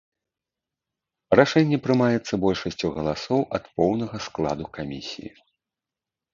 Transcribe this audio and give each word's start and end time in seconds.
Рашэнне 1.39 1.77
прымаецца 1.85 2.33
большасцю 2.47 2.87
галасоў 2.97 3.39
ад 3.61 3.71
поўнага 3.79 4.15
складу 4.31 4.65
камісіі. 4.81 5.31